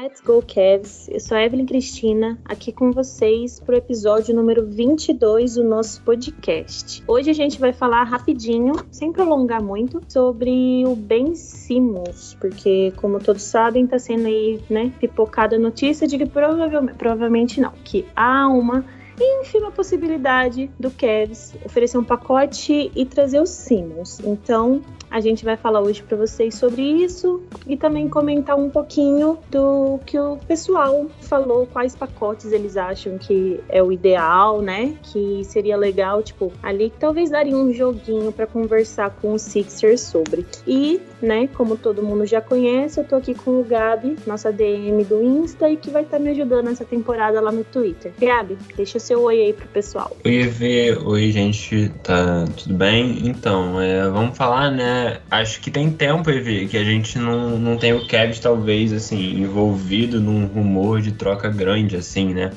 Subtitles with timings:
[0.00, 1.08] Let's Go Cavs!
[1.08, 6.00] Eu sou a Evelyn Cristina, aqui com vocês para o episódio número 22 do nosso
[6.04, 7.02] podcast.
[7.04, 13.18] Hoje a gente vai falar rapidinho, sem prolongar muito, sobre o Ben Simmons, porque, como
[13.18, 18.06] todos sabem, está sendo aí, né, pipocada a notícia de que provavelmente, provavelmente não, que
[18.14, 18.84] há uma
[19.20, 24.20] ínfima possibilidade do Cavs oferecer um pacote e trazer os Simmons.
[24.20, 29.38] Então, a gente vai falar hoje para vocês sobre isso e também comentar um pouquinho
[29.50, 34.94] do que o pessoal falou, quais pacotes eles acham que é o ideal, né?
[35.02, 40.00] Que seria legal, tipo, ali que talvez daria um joguinho para conversar com o Sixers
[40.00, 40.46] sobre.
[40.66, 45.04] E, né, como todo mundo já conhece, eu tô aqui com o Gabi, nossa DM
[45.04, 48.12] do Insta, e que vai estar tá me ajudando nessa temporada lá no Twitter.
[48.18, 50.16] Gabi, deixa o seu oi aí pro pessoal.
[50.24, 50.96] Oi, Evê.
[51.04, 51.90] Oi, gente.
[52.02, 53.26] Tá tudo bem?
[53.26, 54.97] Então, é, vamos falar, né?
[55.30, 59.40] Acho que tem tempo, Evi, que a gente não, não tem o Kevs, talvez, assim,
[59.40, 62.50] envolvido num rumor de troca grande, assim, né?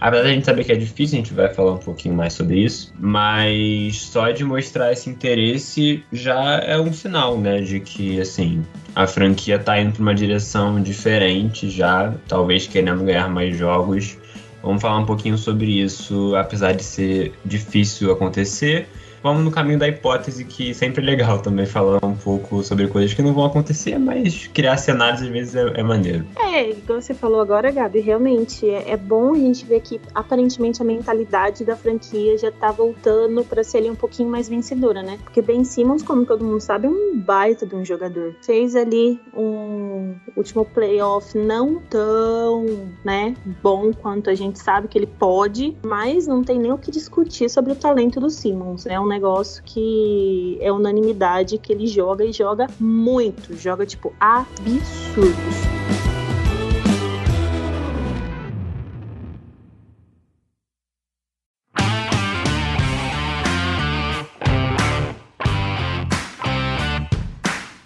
[0.00, 2.58] Apesar da gente saber que é difícil, a gente vai falar um pouquinho mais sobre
[2.58, 8.64] isso, mas só de mostrar esse interesse já é um sinal, né, de que, assim,
[8.94, 14.18] a franquia tá indo para uma direção diferente já, talvez querendo ganhar mais jogos.
[14.62, 18.88] Vamos falar um pouquinho sobre isso, apesar de ser difícil acontecer
[19.22, 23.14] vamos no caminho da hipótese, que sempre é legal também falar um pouco sobre coisas
[23.14, 26.24] que não vão acontecer, mas criar cenários às vezes é, é maneiro.
[26.36, 30.82] É, igual você falou agora, Gabi, realmente é, é, bom a gente ver que aparentemente
[30.82, 35.18] a mentalidade da franquia já tá voltando para ser ali um pouquinho mais vencedora, né?
[35.22, 38.34] Porque Ben Simmons, como todo mundo sabe, é um baita de um jogador.
[38.42, 42.66] Fez ali um último playoff não tão,
[43.04, 46.90] né, bom quanto a gente sabe que ele pode, mas não tem nem o que
[46.90, 48.86] discutir sobre o talento do Simmons.
[48.86, 55.36] É um negócio que é unanimidade que ele joga e joga muito, joga tipo absurdos.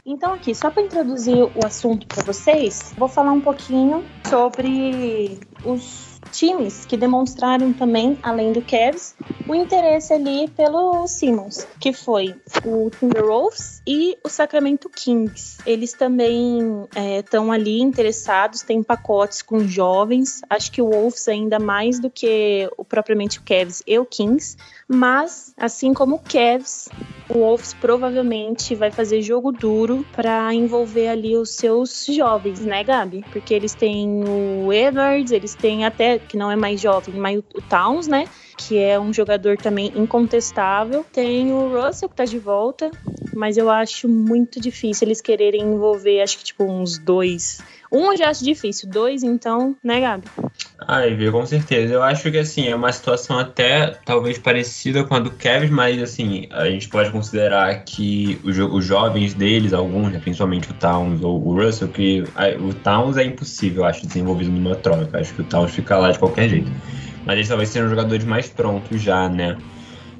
[0.08, 6.15] Então, aqui, só para introduzir o assunto para vocês, vou falar um pouquinho sobre os
[6.36, 9.14] times que demonstraram também, além do Cavs,
[9.48, 15.58] o interesse ali pelo Simmons, que foi o Timberwolves e o Sacramento Kings.
[15.64, 16.86] Eles também
[17.18, 22.10] estão é, ali interessados, têm pacotes com jovens, acho que o Wolves ainda mais do
[22.10, 24.56] que o propriamente o Cavs e o Kings,
[24.88, 26.88] mas assim como o Cavs,
[27.28, 33.24] o Wolves provavelmente vai fazer jogo duro para envolver ali os seus jovens, né, Gabi?
[33.32, 37.60] Porque eles têm o Edwards, eles têm até que não é mais jovem, mas o
[37.62, 38.28] Towns, né?
[38.56, 41.04] Que é um jogador também incontestável.
[41.12, 42.90] Tem o Russell que tá de volta,
[43.34, 47.60] mas eu acho muito difícil eles quererem envolver, acho que tipo uns dois.
[47.92, 50.24] Um eu já acho difícil, dois então, né, Gabi?
[50.88, 51.94] Ai, viu, com certeza.
[51.94, 56.02] Eu acho que assim, é uma situação até talvez parecida com a do Kevin, mas
[56.02, 61.22] assim, a gente pode considerar que os, os jovens deles, alguns, né, principalmente o Towns
[61.22, 65.18] ou o Russell, que a, o Towns é impossível, eu acho, desenvolvido numa troca.
[65.18, 66.70] Acho que o Towns fica lá de qualquer jeito.
[67.26, 69.58] Mas eles talvez sejam jogadores mais prontos já, né?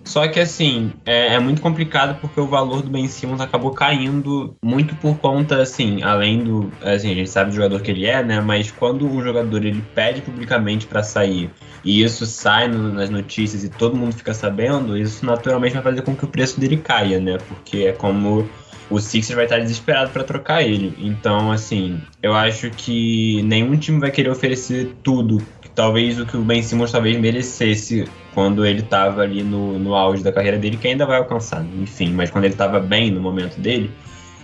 [0.06, 4.56] Só que assim, é, é, muito complicado porque o valor do Ben Simmons acabou caindo
[4.64, 6.70] muito por conta, assim, além do.
[6.80, 8.40] Assim, a gente sabe do jogador que ele é, né?
[8.40, 11.50] Mas quando um jogador ele pede publicamente para sair
[11.84, 16.02] e isso sai no, nas notícias e todo mundo fica sabendo, isso naturalmente vai fazer
[16.02, 17.38] com que o preço dele caia, né?
[17.48, 18.48] Porque é como
[18.88, 20.94] o Sixers vai estar desesperado para trocar ele.
[20.98, 25.42] Então, assim, eu acho que nenhum time vai querer oferecer tudo
[25.76, 30.24] talvez o que o Ben Simmons talvez merecesse quando ele estava ali no, no auge
[30.24, 33.60] da carreira dele, que ainda vai alcançar, enfim, mas quando ele estava bem no momento
[33.60, 33.90] dele,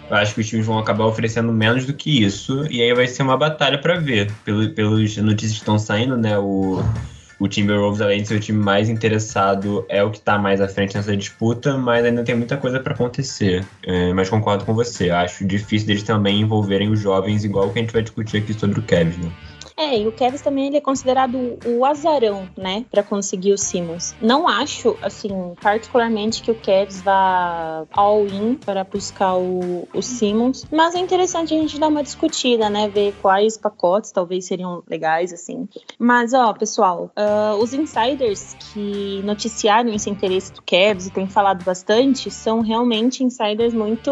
[0.09, 3.09] eu acho que os times vão acabar oferecendo menos do que isso, e aí vai
[3.09, 4.31] ser uma batalha para ver.
[4.45, 6.83] Pelo, pelos notícias que estão saindo, né, o,
[7.41, 10.69] o Timberwolves, além de ser o time mais interessado, é o que está mais à
[10.69, 13.65] frente nessa disputa, mas ainda tem muita coisa para acontecer.
[13.87, 17.83] É, mas concordo com você, acho difícil deles também envolverem os jovens, igual que a
[17.83, 19.33] gente vai discutir aqui sobre o Kevin, né?
[19.77, 24.15] É, e o Kevs também ele é considerado o azarão, né, para conseguir o Simmons.
[24.21, 25.31] Não acho, assim,
[25.61, 31.57] particularmente que o Kevs vá all-in para buscar o, o Simmons, mas é interessante a
[31.57, 35.69] gente dar uma discutida, né, ver quais pacotes talvez seriam legais, assim.
[35.99, 41.65] Mas, ó, pessoal, uh, os insiders que noticiaram esse interesse do Kevs e têm falado
[41.65, 44.11] bastante são realmente insiders muito.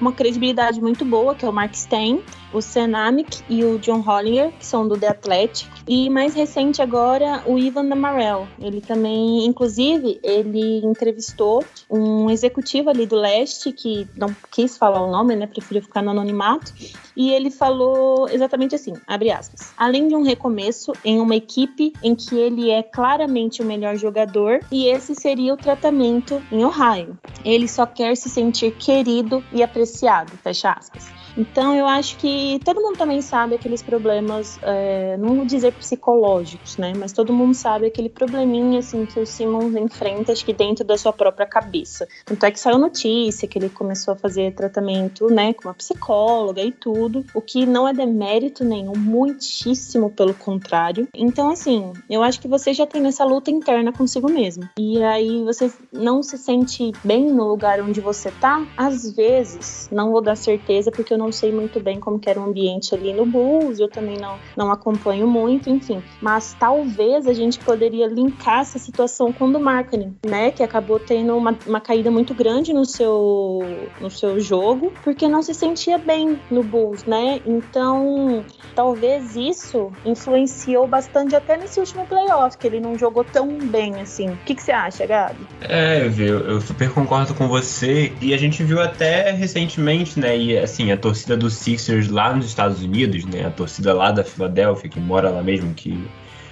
[0.00, 2.22] uma credibilidade muito boa, que é o Mark Stein,
[2.56, 5.68] o Senamic e o John Hollinger, que são do The Athletic.
[5.86, 8.48] E mais recente agora, o Ivan Damarel.
[8.58, 15.10] Ele também, inclusive, ele entrevistou um executivo ali do leste, que não quis falar o
[15.10, 15.46] nome, né?
[15.46, 16.72] Preferiu ficar no anonimato.
[17.14, 19.72] E ele falou exatamente assim, abre aspas.
[19.76, 24.60] Além de um recomeço em uma equipe em que ele é claramente o melhor jogador,
[24.72, 27.18] e esse seria o tratamento em Ohio.
[27.44, 31.06] Ele só quer se sentir querido e apreciado, fecha aspas.
[31.36, 36.76] Então eu acho que todo mundo também sabe aqueles problemas, é, não vou dizer psicológicos,
[36.78, 36.92] né?
[36.96, 40.96] Mas todo mundo sabe aquele probleminha assim que o Simmons enfrenta, acho que dentro da
[40.96, 42.08] sua própria cabeça.
[42.24, 46.62] Tanto é que saiu notícia que ele começou a fazer tratamento, né, com uma psicóloga
[46.62, 51.08] e tudo, o que não é demérito nenhum, muitíssimo pelo contrário.
[51.14, 54.68] Então assim, eu acho que você já tem essa luta interna consigo mesmo.
[54.78, 60.12] E aí você não se sente bem no lugar onde você tá, às vezes, não
[60.12, 63.12] vou dar certeza porque eu não não sei muito bem como era o ambiente ali
[63.12, 66.02] no Bulls, eu também não, não acompanho muito, enfim.
[66.20, 70.50] Mas talvez a gente poderia linkar essa situação com o do marketing, né?
[70.50, 73.60] Que acabou tendo uma, uma caída muito grande no seu,
[74.00, 77.40] no seu jogo, porque não se sentia bem no Bulls, né?
[77.46, 78.44] Então,
[78.74, 84.28] talvez isso influenciou bastante até nesse último playoff, que ele não jogou tão bem assim.
[84.28, 85.46] O que, que você acha, Gabi?
[85.60, 88.12] É, eu, eu super concordo com você.
[88.20, 90.36] E a gente viu até recentemente, né?
[90.36, 93.46] E assim, a torcida torcida do Sixers lá nos Estados Unidos, né?
[93.46, 96.06] A torcida lá da Filadélfia, que mora lá mesmo, que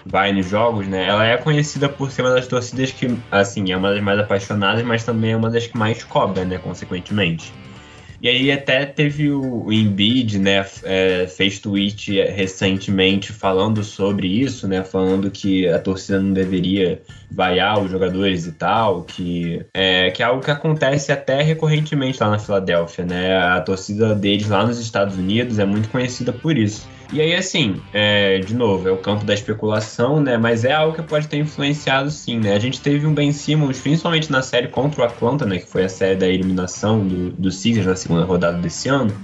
[0.07, 1.07] vai nos jogos, né?
[1.07, 4.83] Ela é conhecida por ser uma das torcidas que, assim, é uma das mais apaixonadas,
[4.83, 6.59] mas também é uma das que mais cobra, né?
[6.59, 7.53] Consequentemente.
[8.25, 14.83] E aí até teve o, Embiid, né, é, fez tweet recentemente falando sobre isso, né,
[14.83, 20.25] falando que a torcida não deveria vaiar os jogadores e tal, que é, que é
[20.25, 25.19] algo que acontece até recorrentemente lá na Filadélfia, né, a torcida deles lá nos Estados
[25.19, 26.89] Unidos é muito conhecida por isso.
[27.13, 30.37] E aí, assim, é, de novo, é o campo da especulação, né?
[30.37, 32.55] Mas é algo que pode ter influenciado, sim, né?
[32.55, 35.59] A gente teve um Ben Simmons, principalmente na série contra o Atlanta, né?
[35.59, 39.15] Que foi a série da eliminação do, do Sixers na segunda rodada desse ano.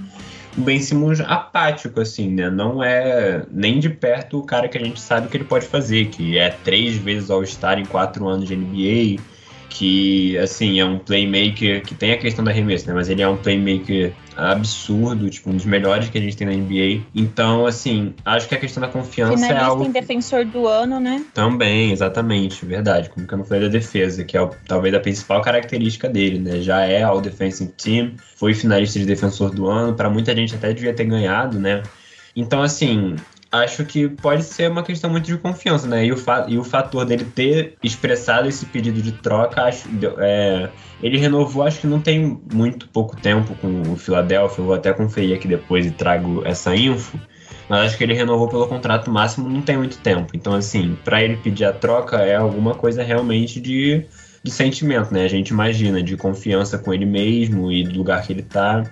[0.57, 2.49] O Ben Simmons apático, assim, né?
[2.49, 6.07] Não é nem de perto o cara que a gente sabe que ele pode fazer,
[6.07, 9.21] que é três vezes All-Star em quatro anos de NBA,
[9.71, 12.93] que, assim, é um playmaker que tem a questão da arremesso, né?
[12.93, 16.53] Mas ele é um playmaker absurdo, tipo, um dos melhores que a gente tem na
[16.53, 17.05] NBA.
[17.15, 19.85] Então, assim, acho que a questão da confiança Finalista é algo.
[19.85, 21.23] em defensor do ano, né?
[21.33, 23.09] Também, exatamente, verdade.
[23.09, 26.59] Como que eu não falei da defesa, que é talvez a principal característica dele, né?
[26.59, 30.73] Já é All Defensive Team, foi finalista de defensor do ano, para muita gente até
[30.73, 31.81] devia ter ganhado, né?
[32.35, 33.15] Então, assim,
[33.51, 36.05] acho que pode ser uma questão muito de confiança, né?
[36.05, 36.17] E o,
[36.47, 39.89] e o fator dele ter expressado esse pedido de troca, acho,
[40.19, 40.69] é,
[41.03, 44.61] ele renovou, acho que não tem muito pouco tempo com o Philadelphia.
[44.61, 47.19] Eu vou até conferir aqui depois e trago essa info.
[47.67, 50.31] Mas acho que ele renovou pelo contrato máximo, não tem muito tempo.
[50.33, 54.05] Então, assim, para ele pedir a troca é alguma coisa realmente de,
[54.43, 55.23] de sentimento, né?
[55.23, 58.83] A gente imagina, de confiança com ele mesmo e do lugar que ele tá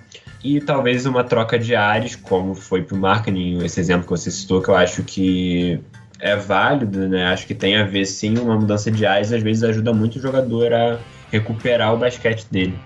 [0.42, 4.30] e talvez uma troca de ares, como foi para o marketing, esse exemplo que você
[4.30, 5.80] citou, que eu acho que
[6.18, 7.26] é válido, né?
[7.26, 10.20] Acho que tem a ver sim uma mudança de ares, às vezes ajuda muito o
[10.20, 10.98] jogador a
[11.30, 12.78] recuperar o basquete dele.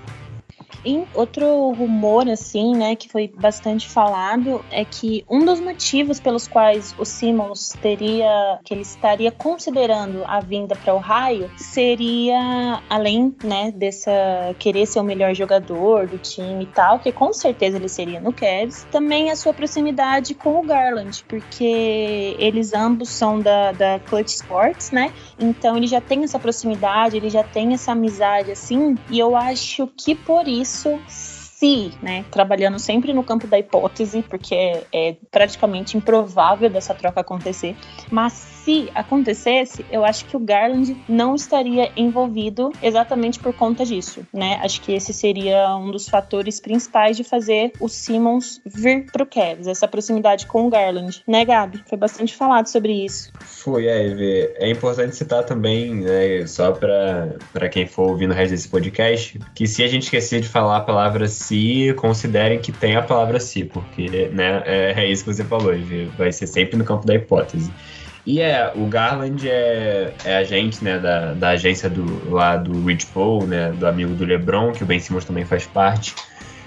[0.84, 6.46] E outro rumor, assim, né, que foi bastante falado, é que um dos motivos pelos
[6.46, 13.34] quais o Simmons teria, que ele estaria considerando a vinda para o Ohio, seria, além,
[13.42, 14.10] né, dessa
[14.58, 18.32] querer ser o melhor jogador do time e tal, que com certeza ele seria no
[18.32, 24.28] Cavs, também a sua proximidade com o Garland, porque eles ambos são da, da Clutch
[24.28, 29.18] Sports, né, então ele já tem essa proximidade, ele já tem essa amizade, assim, e
[29.18, 34.54] eu acho que por isso isso se, né, trabalhando sempre no campo da hipótese, porque
[34.54, 37.76] é, é praticamente improvável dessa troca acontecer,
[38.10, 44.26] mas se acontecesse, eu acho que o Garland não estaria envolvido exatamente por conta disso,
[44.32, 44.58] né?
[44.62, 49.66] Acho que esse seria um dos fatores principais de fazer o Simmons vir pro Cavs,
[49.66, 51.82] essa proximidade com o Garland, né, Gabi?
[51.86, 53.30] Foi bastante falado sobre isso.
[53.40, 58.68] Foi, é, é importante citar também, né, só para quem for ouvindo o resto desse
[58.68, 63.02] podcast, que se a gente esquecer de falar a palavra se, considerem que tem a
[63.02, 65.72] palavra se, porque né, é, é isso que você falou,
[66.16, 67.70] vai ser sempre no campo da hipótese.
[68.26, 73.06] E é, o Garland é, é agente né, da, da agência do, lá do Rich
[73.06, 76.14] Paul, né, do amigo do LeBron, que o Ben Simmons também faz parte.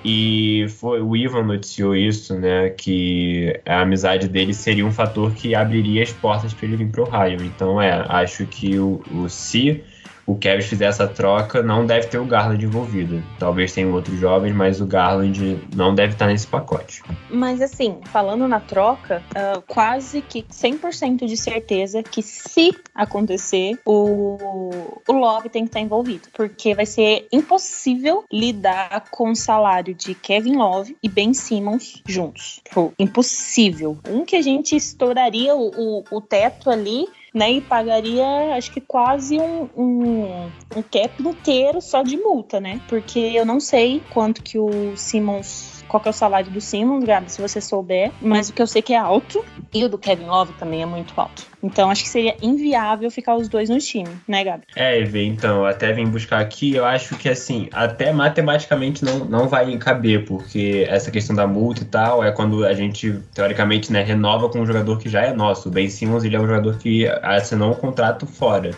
[0.05, 2.69] E foi, o Ivan noticiou isso, né?
[2.69, 7.03] Que a amizade dele seria um fator que abriria as portas para ele vir pro
[7.03, 7.43] Ohio.
[7.43, 9.83] Então, é, acho que o, o se
[10.27, 13.23] o Kevin fizer essa troca, não deve ter o Garland envolvido.
[13.39, 17.01] Talvez tenha outros jovens, mas o Garland não deve estar nesse pacote.
[17.29, 24.67] Mas assim, falando na troca, uh, quase que 100% de certeza que se acontecer, o,
[25.07, 26.27] o Love tem que estar envolvido.
[26.33, 32.61] Porque vai ser impossível lidar com o salário de Kevin Love e Ben Simmons juntos.
[32.73, 33.97] Pô, impossível.
[34.05, 37.07] Um que a gente estouraria o, o, o teto ali
[37.37, 37.53] né?
[37.53, 42.81] E pagaria, acho que quase um, um, um cap inteiro só de multa, né?
[42.89, 47.31] Porque eu não sei quanto que o Simmons qual é o salário do Simmons, Gabi,
[47.31, 50.25] se você souber, mas o que eu sei que é alto e o do Kevin
[50.25, 51.45] Love também é muito alto.
[51.61, 54.63] Então acho que seria inviável ficar os dois no time, né, Gabi?
[54.75, 59.47] É, Eve, então, até vim buscar aqui, eu acho que assim, até matematicamente não, não
[59.47, 64.03] vai caber, porque essa questão da multa e tal é quando a gente, teoricamente, né,
[64.03, 65.69] renova com um jogador que já é nosso.
[65.69, 68.71] O Ben Simmons, ele é um jogador que assinou um contrato fora.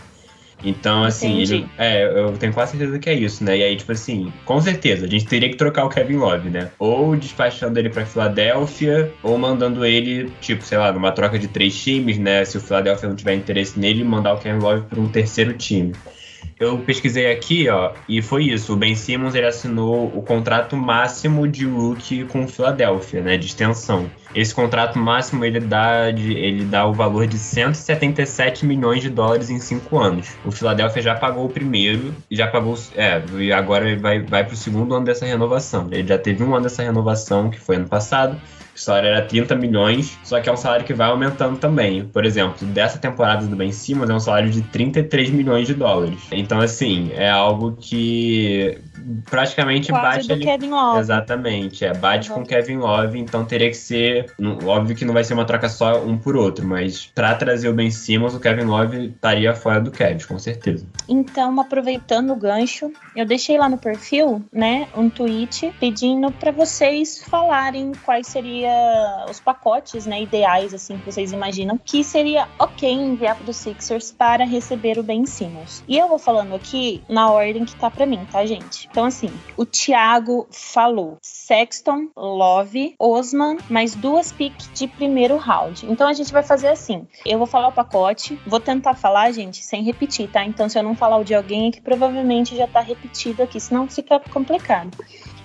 [0.64, 3.58] Então, assim, ele, é, eu tenho quase certeza que é isso, né?
[3.58, 6.70] E aí, tipo assim, com certeza, a gente teria que trocar o Kevin Love, né?
[6.78, 11.76] Ou despachando ele pra Filadélfia, ou mandando ele, tipo, sei lá, numa troca de três
[11.82, 12.44] times, né?
[12.46, 15.94] Se o Philadelphia não tiver interesse nele, mandar o Kevin Love pra um terceiro time.
[16.60, 18.74] Eu pesquisei aqui, ó, e foi isso.
[18.74, 23.46] O Ben Simmons ele assinou o contrato máximo de rookie com o Philadelphia, né, de
[23.46, 24.12] extensão.
[24.36, 29.50] Esse contrato máximo ele dá, de, ele dá o valor de 177 milhões de dólares
[29.50, 30.36] em cinco anos.
[30.44, 34.54] O Philadelphia já pagou o primeiro, já pagou, é, e agora ele vai, vai para
[34.54, 35.88] o segundo ano dessa renovação.
[35.90, 38.40] Ele já teve um ano dessa renovação, que foi ano passado
[38.80, 42.06] o salário era 30 milhões, só que é um salário que vai aumentando também.
[42.06, 46.20] Por exemplo, dessa temporada do Ben Simmons é um salário de 33 milhões de dólares.
[46.32, 48.78] Então, assim, é algo que
[49.30, 50.46] praticamente Quase bate do ali.
[50.46, 51.00] Kevin Love.
[51.00, 52.36] Exatamente, é, bate Uhum.
[52.38, 54.32] com Kevin Love, então teria que ser.
[54.66, 57.74] Óbvio que não vai ser uma troca só um por outro, mas pra trazer o
[57.74, 60.86] Ben Simmons, o Kevin Love estaria fora do Kevin, com certeza.
[61.08, 67.24] Então, aproveitando o gancho, eu deixei lá no perfil, né, um tweet pedindo para vocês
[67.24, 68.69] falarem quais seriam
[69.30, 74.12] os pacotes, né, ideais assim que vocês imaginam que seria ok enviar para os Sixers
[74.12, 75.84] para receber o Ben Simmons.
[75.88, 78.88] E eu vou falando aqui na ordem que tá para mim, tá, gente?
[78.92, 85.86] Então, assim, o Thiago falou Sexton, Love, Osman, mais duas picks de primeiro round.
[85.90, 89.64] Então a gente vai fazer assim: eu vou falar o pacote, vou tentar falar, gente,
[89.64, 90.44] sem repetir, tá?
[90.46, 93.60] Então se eu não falar o de alguém é que provavelmente já tá repetido aqui,
[93.60, 94.98] senão fica complicado.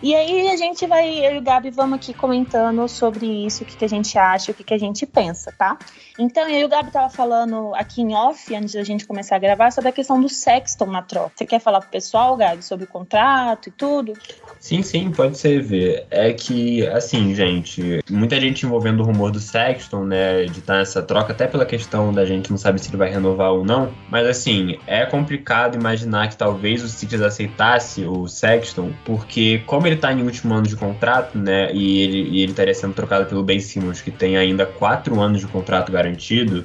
[0.04, 3.66] E aí a gente vai, eu e o Gabi vamos aqui comentando sobre isso, o
[3.66, 5.78] que, que a gente acha, o que, que a gente pensa, tá?
[6.18, 9.72] Então, e o Gabi tava falando aqui em off, antes da gente começar a gravar,
[9.72, 11.32] sobre a questão do Sexton na troca.
[11.34, 14.12] Você quer falar pro pessoal, Gabi, sobre o contrato e tudo?
[14.60, 16.06] Sim, sim, pode ser ver.
[16.10, 21.02] É que, assim, gente, muita gente envolvendo o rumor do Sexton, né, de estar nessa
[21.02, 24.26] troca, até pela questão da gente não sabe se ele vai renovar ou não, mas
[24.26, 30.12] assim, é complicado imaginar que talvez o Sixers aceitasse o Sexton, porque como ele tá
[30.12, 33.58] em último ano de contrato, né, e ele, e ele estaria sendo trocado pelo Ben
[33.58, 36.03] Simmons, que tem ainda quatro anos de contrato garantido,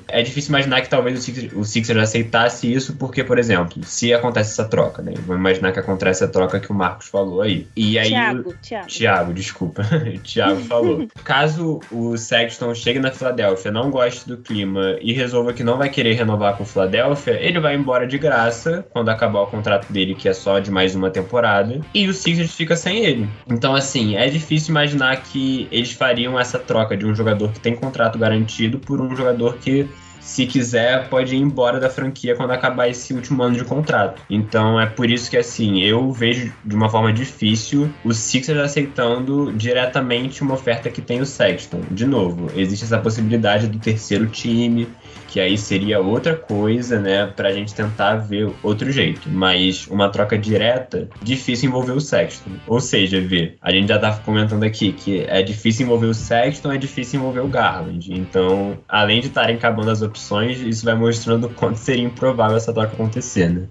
[0.08, 4.14] é difícil imaginar que talvez o Sixers, o Sixers aceitasse isso, porque, por exemplo, se
[4.14, 7.68] acontece essa troca, né, vamos imaginar que acontece a troca que o Marcos falou aí,
[7.76, 8.10] e aí...
[8.10, 8.88] Tiago, Tiago.
[8.88, 9.84] Thiago, desculpa.
[10.24, 11.08] Thiago falou.
[11.24, 15.90] Caso o Sexton chegue na Filadélfia, não goste do clima e resolva que não vai
[15.90, 20.16] querer renovar com o Filadélfia, ele vai embora de graça quando acabar o contrato dele,
[20.16, 23.30] que é só de mais uma temporada, e o Sixers fica sem ele.
[23.48, 27.76] Então, assim, é difícil imaginar que eles fariam essa troca de um jogador que tem
[27.76, 29.29] contrato garantido por um jogador
[29.62, 29.90] que
[30.30, 34.22] se quiser, pode ir embora da franquia quando acabar esse último ano de contrato.
[34.30, 39.52] Então é por isso que assim, eu vejo de uma forma difícil o Sixers aceitando
[39.54, 41.82] diretamente uma oferta que tem o Sexton.
[41.90, 44.88] De novo, existe essa possibilidade do terceiro time,
[45.30, 49.30] que aí seria outra coisa, né, pra gente tentar ver outro jeito.
[49.30, 52.52] Mas uma troca direta, difícil envolver o Sexton.
[52.68, 56.72] Ou seja, ver, a gente já tá comentando aqui que é difícil envolver o Sexton,
[56.72, 58.12] é difícil envolver o Garland.
[58.12, 62.74] Então, além de estarem acabando as opções, isso vai mostrando o quanto seria improvável essa
[62.74, 63.68] troca acontecer, né?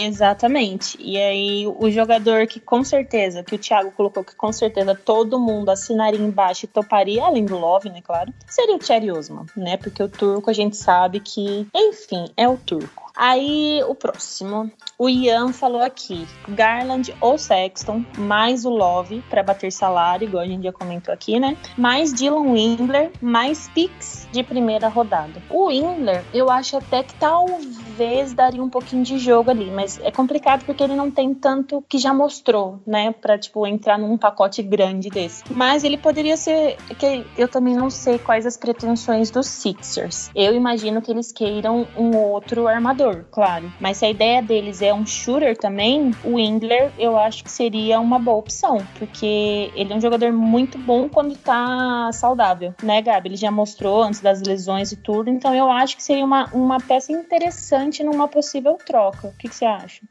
[0.00, 0.96] Exatamente.
[1.00, 5.38] E aí, o jogador que com certeza, que o Thiago colocou que com certeza todo
[5.38, 9.76] mundo assinaria embaixo e toparia, além do Love, né, claro, seria o Thierry Osman, né?
[9.76, 13.03] Porque o turco a gente sabe que, enfim, é o turco.
[13.16, 14.70] Aí, o próximo.
[14.98, 20.46] O Ian falou aqui: Garland ou Sexton, mais o Love para bater salário, igual a
[20.46, 21.56] gente já comentou aqui, né?
[21.76, 25.42] Mais Dylan Windler, mais picks de primeira rodada.
[25.48, 30.10] O Windler, eu acho até que talvez daria um pouquinho de jogo ali, mas é
[30.10, 33.12] complicado porque ele não tem tanto que já mostrou, né?
[33.12, 35.44] Pra, tipo, entrar num pacote grande desse.
[35.50, 36.76] Mas ele poderia ser.
[36.98, 40.30] que Eu também não sei quais as pretensões dos Sixers.
[40.34, 43.72] Eu imagino que eles queiram um outro armador claro.
[43.80, 48.00] Mas se a ideia deles é um shooter também, o Windler eu acho que seria
[48.00, 53.28] uma boa opção, porque ele é um jogador muito bom quando tá saudável, né, Gabi?
[53.28, 56.78] Ele já mostrou antes das lesões e tudo, então eu acho que seria uma, uma
[56.78, 59.28] peça interessante numa possível troca.
[59.28, 60.02] O que, você acha?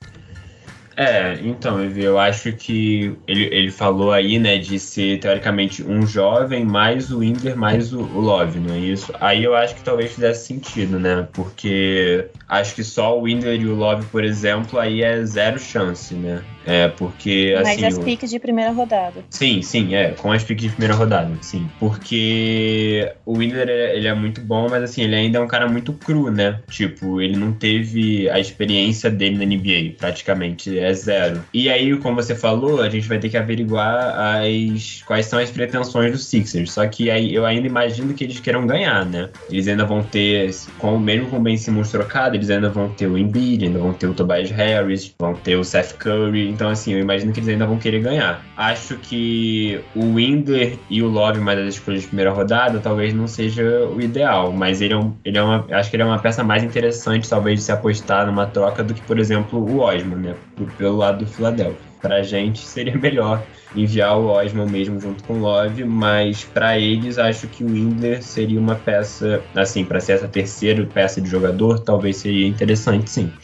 [0.95, 6.63] É, então, eu acho que ele, ele falou aí, né, de ser teoricamente um jovem
[6.63, 9.11] mais o Inder mais o, o Love, não é isso?
[9.19, 11.27] Aí eu acho que talvez fizesse sentido, né?
[11.33, 16.13] Porque acho que só o Inder e o Love, por exemplo, aí é zero chance,
[16.13, 16.43] né?
[16.65, 17.81] É, porque assim.
[17.81, 19.23] Mas as piques de primeira rodada.
[19.29, 21.69] Sim, sim, é, com as piques de primeira rodada, sim.
[21.79, 25.93] Porque o Windler, ele é muito bom, mas assim, ele ainda é um cara muito
[25.93, 26.59] cru, né?
[26.69, 31.43] Tipo, ele não teve a experiência dele na NBA, praticamente, é zero.
[31.53, 35.51] E aí, como você falou, a gente vai ter que averiguar as quais são as
[35.51, 36.71] pretensões dos Sixers.
[36.71, 39.29] Só que aí eu ainda imagino que eles queiram ganhar, né?
[39.49, 43.07] Eles ainda vão ter, com, mesmo com o Ben Simmons trocado, eles ainda vão ter
[43.07, 46.93] o Embiid, ainda vão ter o Tobias Harris, vão ter o Seth Curry, então, assim,
[46.93, 48.43] eu imagino que eles ainda vão querer ganhar.
[48.57, 53.27] Acho que o Winder e o Love, mais das escolhas de primeira rodada, talvez não
[53.27, 55.65] seja o ideal, mas ele é, um, ele é uma.
[55.71, 58.93] Acho que ele é uma peça mais interessante, talvez, de se apostar numa troca do
[58.93, 60.35] que, por exemplo, o Osman, né?
[60.77, 61.92] Pelo lado do Philadelphia.
[62.03, 67.17] Pra gente seria melhor enviar o Osman mesmo junto com o Love, mas para eles
[67.17, 71.79] acho que o Windler seria uma peça, assim, para ser essa terceira peça de jogador,
[71.83, 73.37] talvez seria interessante sim.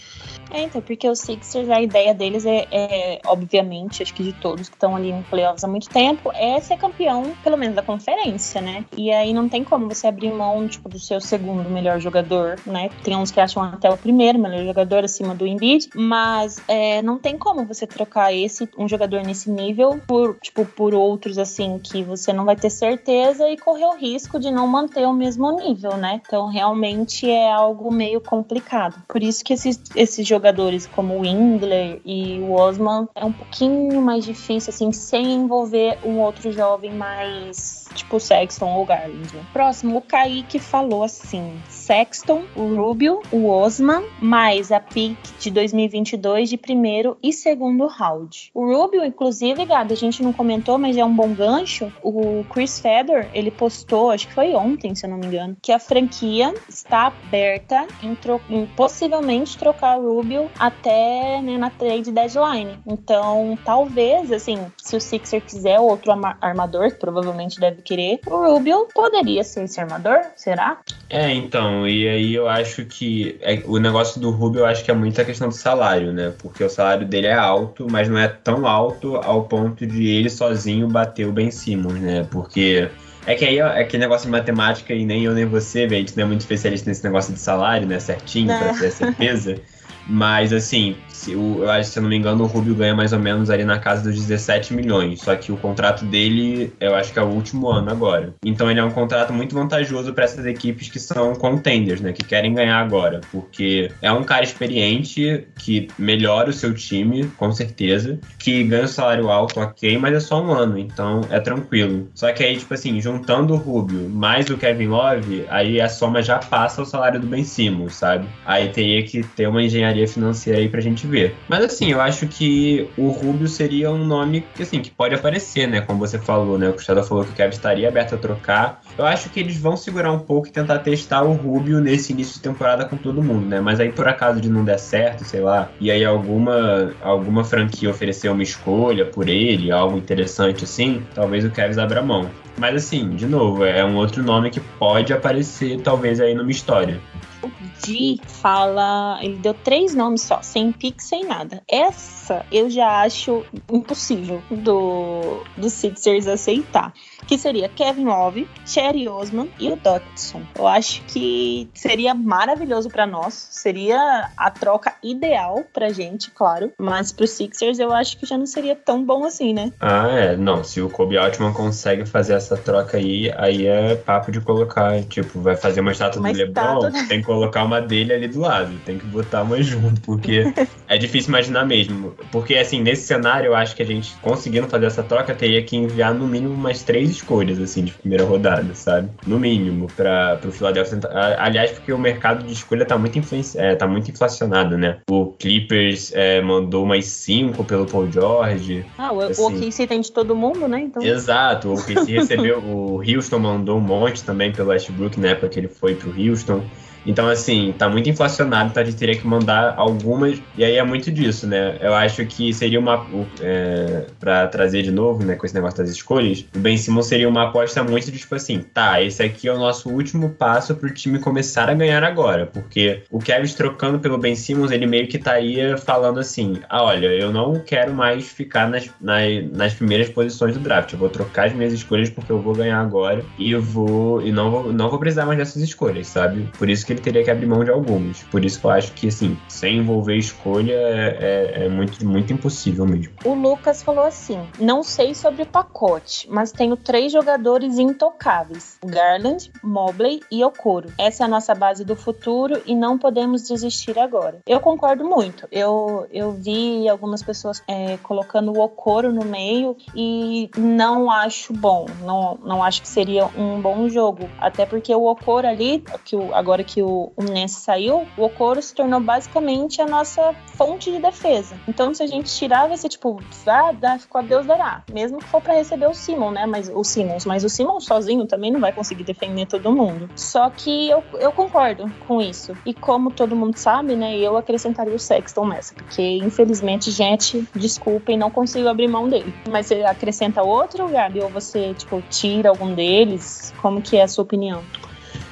[0.51, 4.67] É, então, porque os Sixers, a ideia deles é, é, obviamente, acho que de todos
[4.67, 8.59] que estão ali no playoffs há muito tempo, é ser campeão, pelo menos da conferência,
[8.59, 8.83] né?
[8.97, 12.89] E aí não tem como você abrir mão, tipo, do seu segundo melhor jogador, né?
[13.03, 17.19] Tem uns que acham até o primeiro melhor jogador acima do Embiid, mas é, não
[17.19, 22.03] tem como você trocar esse, um jogador nesse nível, por, tipo, por outros, assim, que
[22.03, 25.95] você não vai ter certeza e correr o risco de não manter o mesmo nível,
[25.95, 26.21] né?
[26.25, 29.01] Então, realmente é algo meio complicado.
[29.07, 33.31] Por isso que esses, esses jogadores jogadores como o Windler e o Osman é um
[33.31, 39.29] pouquinho mais difícil, assim, sem envolver um outro jovem mais tipo Sexton ou Garland.
[39.51, 46.47] Próximo, o Kaique falou assim: Sexton, o Rubio, o Osman, mais a pick de 2022
[46.47, 48.51] de primeiro e segundo round.
[48.53, 51.91] O Rubio, inclusive, Gabi, a gente não comentou, mas é um bom gancho.
[52.03, 55.71] O Chris Fedor, ele postou, acho que foi ontem, se eu não me engano, que
[55.71, 62.11] a franquia está aberta em, tro em possivelmente trocar o Rubio até né, na trade
[62.11, 62.77] deadline.
[62.85, 68.87] Então, talvez, assim, se o Sixer quiser outro armador, que provavelmente deve querer, o Rubio
[68.93, 70.77] poderia ser esse armador, será?
[71.09, 74.91] É, então, e aí eu acho que é, o negócio do Rubio eu acho que
[74.91, 76.33] é muito a questão do salário, né?
[76.41, 80.29] Porque o salário dele é alto, mas não é tão alto ao ponto de ele
[80.29, 82.27] sozinho bater o Ben Simmons, né?
[82.31, 82.89] Porque
[83.25, 86.15] é que aí é aquele negócio de matemática e nem eu nem você, a gente
[86.17, 87.99] não é muito especialista nesse negócio de salário, né?
[87.99, 89.55] Certinho, pra ter certeza.
[90.09, 93.19] Mas assim, se, eu acho, se eu não me engano, o Rubio ganha mais ou
[93.19, 95.21] menos ali na casa dos 17 milhões.
[95.21, 98.33] Só que o contrato dele, eu acho que é o último ano agora.
[98.43, 102.13] Então ele é um contrato muito vantajoso para essas equipes que são contenders, né?
[102.13, 103.21] Que querem ganhar agora.
[103.31, 108.19] Porque é um cara experiente que melhora o seu time, com certeza.
[108.37, 110.77] Que ganha um salário alto, ok, mas é só um ano.
[110.77, 112.09] Então é tranquilo.
[112.15, 116.21] Só que aí, tipo assim, juntando o Rubio mais o Kevin Love, aí a soma
[116.21, 118.25] já passa o salário do Ben Simmons, sabe?
[118.45, 121.35] Aí teria que ter uma engenharia financeira aí pra gente ver.
[121.47, 125.67] Mas assim, eu acho que o Rubio seria um nome que, assim, que pode aparecer,
[125.67, 125.81] né?
[125.81, 126.69] Como você falou, né?
[126.69, 128.81] O Custado falou que o Kevin estaria aberto a trocar.
[128.97, 132.35] Eu acho que eles vão segurar um pouco e tentar testar o Rubio nesse início
[132.35, 133.59] de temporada com todo mundo, né?
[133.59, 137.89] Mas aí, por acaso de não der certo, sei lá, e aí alguma, alguma franquia
[137.89, 142.29] oferecer uma escolha por ele, algo interessante assim, talvez o Kevin abra mão.
[142.59, 146.99] Mas assim, de novo, é um outro nome que pode aparecer talvez aí numa história.
[147.43, 147.49] O
[147.85, 149.19] Di fala.
[149.21, 151.61] Ele deu três nomes só, sem pique, sem nada.
[151.67, 156.93] Essa eu já acho impossível do, do Sixers aceitar.
[157.27, 160.41] que seria Kevin Love, Cherry Osman e o Dotson.
[160.57, 167.11] Eu acho que seria maravilhoso para nós, seria a troca ideal pra gente, claro, mas
[167.11, 169.71] pro Sixers eu acho que já não seria tão bom assim, né?
[169.79, 170.35] Ah, é.
[170.35, 175.01] Não, se o Kobe Altman consegue fazer essa troca aí, aí é papo de colocar,
[175.03, 177.05] tipo, vai fazer uma estátua Uma do LeBron, estátua, né?
[177.07, 180.51] tem colocar uma dele ali do lado, tem que botar uma junto, porque
[180.89, 182.15] é difícil imaginar mesmo.
[182.31, 185.77] Porque, assim, nesse cenário, eu acho que a gente, conseguindo fazer essa troca, teria que
[185.77, 189.11] enviar no mínimo umas três escolhas, assim, de primeira rodada, sabe?
[189.27, 190.99] No mínimo, para pro Philadelphia.
[191.37, 193.59] Aliás, porque o mercado de escolha tá muito, influenci...
[193.59, 194.97] é, tá muito inflacionado, né?
[195.07, 198.83] O Clippers é, mandou umas cinco pelo Paul George.
[198.97, 199.39] Ah, o, Assim.
[199.39, 200.81] o OKC tem de todo mundo, né?
[200.81, 205.49] Então, Exato, o OKC recebeu, o Houston mandou um monte também pelo Westbrook na época
[205.49, 206.63] que ele foi pro Houston.
[207.05, 210.83] Então, assim, tá muito inflacionado, então a gente teria que mandar algumas, e aí é
[210.83, 211.77] muito disso, né?
[211.81, 213.05] Eu acho que seria uma.
[213.41, 217.27] É, pra trazer de novo, né, com esse negócio das escolhas, o Ben Simmons seria
[217.27, 220.93] uma aposta muito de tipo assim, tá, esse aqui é o nosso último passo pro
[220.93, 225.17] time começar a ganhar agora, porque o Kevin trocando pelo Ben Simmons, ele meio que
[225.17, 230.53] estaria falando assim: ah, olha, eu não quero mais ficar nas, nas, nas primeiras posições
[230.53, 233.61] do draft, eu vou trocar as minhas escolhas porque eu vou ganhar agora e eu
[233.61, 234.21] vou.
[234.21, 236.49] e não vou, não vou precisar mais dessas escolhas, sabe?
[236.57, 238.23] Por isso que teria que abrir mão de algumas.
[238.23, 241.17] Por isso que eu acho que, assim, sem envolver escolha é,
[241.61, 243.13] é, é muito, muito impossível mesmo.
[243.25, 249.51] o Lucas falou assim: não sei sobre o pacote, mas tenho três jogadores intocáveis: Garland,
[249.63, 250.89] Mobley e Okoro.
[250.97, 254.39] Essa é a nossa base do futuro e não podemos desistir agora.
[254.45, 255.47] Eu concordo muito.
[255.51, 261.85] Eu, eu vi algumas pessoas é, colocando o Okoro no meio e não acho bom.
[262.03, 264.29] Não, não acho que seria um bom jogo.
[264.39, 268.73] Até porque o Okoro ali, que agora que o, o Ness saiu, o Okoro se
[268.73, 271.55] tornou basicamente a nossa fonte de defesa.
[271.67, 274.83] Então, se a gente tirar, vai ser tipo, ah, ficou a Deus dará.
[274.91, 276.45] Mesmo que for pra receber o Simon, né?
[276.45, 280.09] Mas o Simmons, mas o Simon sozinho também não vai conseguir defender todo mundo.
[280.15, 282.53] Só que eu, eu concordo com isso.
[282.65, 284.17] E como todo mundo sabe, né?
[284.17, 285.73] Eu acrescentaria o Sexton nessa.
[285.73, 289.33] Porque, infelizmente, gente, desculpem, não consigo abrir mão dele.
[289.49, 291.21] Mas você acrescenta outro, Gabi?
[291.21, 293.53] Ou você, tipo, tira algum deles?
[293.61, 294.63] Como que é a sua opinião?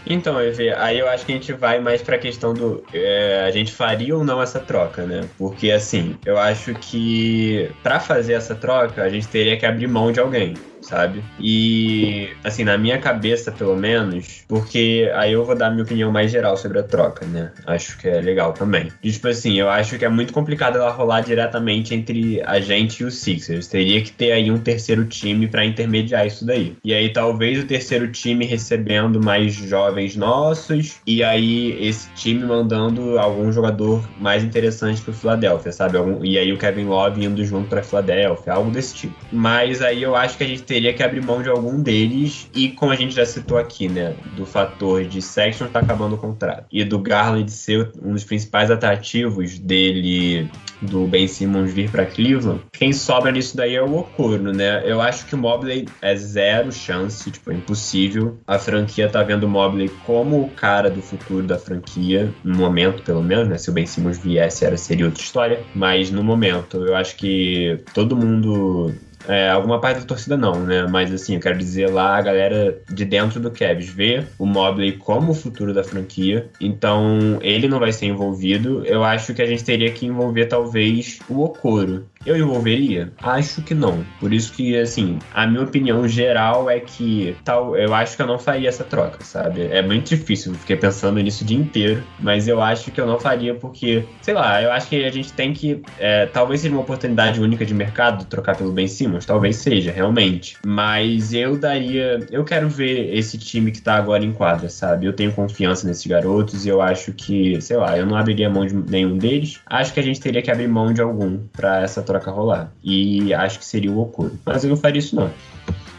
[0.09, 2.83] Então, Evê, aí eu acho que a gente vai mais pra questão do.
[2.93, 5.27] é, a gente faria ou não essa troca, né?
[5.37, 10.11] Porque, assim, eu acho que pra fazer essa troca, a gente teria que abrir mão
[10.11, 10.53] de alguém.
[10.79, 11.23] Sabe?
[11.39, 16.31] E, assim, na minha cabeça, pelo menos, porque aí eu vou dar minha opinião mais
[16.31, 17.51] geral sobre a troca, né?
[17.65, 18.89] Acho que é legal também.
[19.03, 23.01] E, tipo assim, eu acho que é muito complicado ela rolar diretamente entre a gente
[23.01, 23.67] e os Sixers.
[23.67, 26.77] Teria que ter aí um terceiro time pra intermediar isso daí.
[26.85, 33.17] E aí, talvez o terceiro time recebendo mais jovens nossos, e aí esse time mandando
[33.19, 35.97] algum jogador mais interessante pro Philadelphia, sabe?
[35.97, 39.15] Algum- e aí o Kevin Love indo junto pra Philadelphia, algo desse tipo.
[39.31, 42.69] Mas aí eu acho que a gente teria que abrir mão de algum deles, e
[42.69, 44.15] como a gente já citou aqui, né?
[44.35, 48.71] Do fator de Sexton tá acabando o contrato, e do Garland ser um dos principais
[48.71, 50.49] atrativos dele
[50.81, 54.83] do Ben Simmons vir pra Cleveland, quem sobra nisso daí é o Okoro, né?
[54.85, 58.37] Eu acho que o Mobley é zero chance, tipo, é impossível.
[58.45, 63.03] A franquia tá vendo o Mobley como o cara do futuro da franquia, no momento,
[63.03, 63.57] pelo menos, né?
[63.57, 65.63] Se o Ben Simmons viesse, era, seria outra história.
[65.73, 68.93] Mas no momento, eu acho que todo mundo
[69.27, 70.87] é, alguma parte da torcida não, né?
[70.87, 74.93] Mas assim, eu quero dizer lá a galera de dentro do Cavs vê o Mobley
[74.93, 76.49] como o futuro da franquia.
[76.61, 78.85] Então, ele não vai ser envolvido.
[78.85, 82.05] Eu acho que a gente teria que envolver talvez o Okoro.
[82.25, 83.11] Eu envolveria?
[83.21, 84.03] Acho que não.
[84.19, 88.27] Por isso que, assim, a minha opinião geral é que tal, eu acho que eu
[88.27, 89.61] não faria essa troca, sabe?
[89.61, 93.19] É muito difícil, fiquei pensando nisso o dia inteiro, mas eu acho que eu não
[93.19, 95.81] faria porque, sei lá, eu acho que a gente tem que.
[95.99, 100.57] é, talvez seja uma oportunidade única de mercado trocar pelo Ben Simmons, talvez seja, realmente.
[100.65, 102.19] Mas eu daria.
[102.31, 105.05] Eu quero ver esse time que tá agora em quadra, sabe?
[105.05, 108.65] Eu tenho confiança nesses garotos e eu acho que, sei lá, eu não abriria mão
[108.65, 109.59] de nenhum deles.
[109.65, 112.71] Acho que a gente teria que abrir mão de algum pra essa troca rolar.
[112.83, 114.39] E acho que seria o Okoro.
[114.45, 115.29] Mas eu não faria isso, não.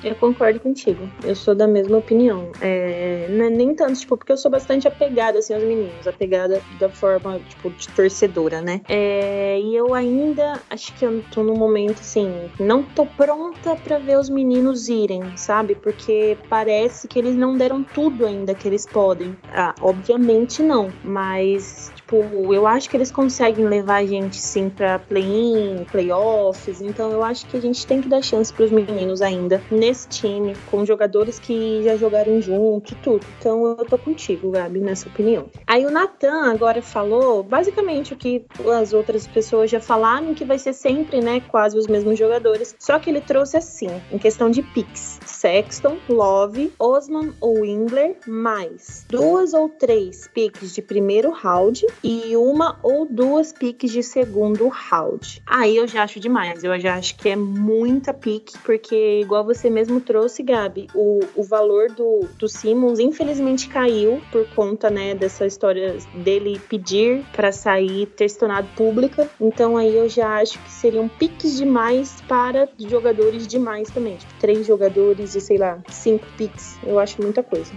[0.03, 1.11] Eu concordo contigo.
[1.25, 2.53] Eu sou da mesma opinião.
[2.61, 6.07] É, é nem tanto, tipo, porque eu sou bastante apegada, assim, aos meninos.
[6.07, 8.81] Apegada da forma, tipo, de torcedora, né?
[8.89, 13.99] É, e eu ainda, acho que eu tô num momento, assim, não tô pronta pra
[13.99, 15.75] ver os meninos irem, sabe?
[15.75, 19.37] Porque parece que eles não deram tudo ainda que eles podem.
[19.53, 20.93] Ah, obviamente não.
[21.03, 26.81] Mas, tipo, eu acho que eles conseguem levar a gente, sim, pra play-in, playoffs.
[26.81, 30.57] Então eu acho que a gente tem que dar chance pros meninos ainda nesse time,
[30.71, 33.27] com jogadores que já jogaram junto tudo.
[33.39, 35.47] Então eu tô contigo, Gabi, nessa opinião.
[35.67, 38.45] Aí o Natan agora falou basicamente o que
[38.81, 42.75] as outras pessoas já falaram, que vai ser sempre, né, quase os mesmos jogadores.
[42.79, 45.21] Só que ele trouxe assim, em questão de picks.
[45.39, 52.77] Sexton, Love, Osman ou Wingler, mais duas ou três picks de primeiro round e uma
[52.83, 55.41] ou duas picks de segundo round.
[55.47, 59.71] Aí eu já acho demais, eu já acho que é muita pique, porque igual você
[59.71, 65.47] mesmo trouxe, Gabi, o, o valor do, do Simmons infelizmente caiu por conta, né, dessa
[65.47, 68.29] história dele pedir para sair, ter
[68.75, 69.29] pública.
[69.41, 74.17] Então aí eu já acho que seriam piques demais para jogadores demais também.
[74.17, 76.79] Tipo, três jogadores e sei lá, cinco piques.
[76.87, 77.73] Eu acho muita coisa.